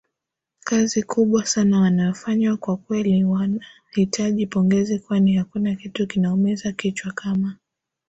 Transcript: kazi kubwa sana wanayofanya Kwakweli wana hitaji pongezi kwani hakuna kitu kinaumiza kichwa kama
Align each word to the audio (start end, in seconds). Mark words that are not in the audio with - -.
kazi 0.63 1.03
kubwa 1.03 1.45
sana 1.45 1.79
wanayofanya 1.79 2.57
Kwakweli 2.57 3.23
wana 3.23 3.65
hitaji 3.91 4.47
pongezi 4.47 4.99
kwani 4.99 5.33
hakuna 5.35 5.75
kitu 5.75 6.07
kinaumiza 6.07 6.71
kichwa 6.71 7.11
kama 7.11 7.57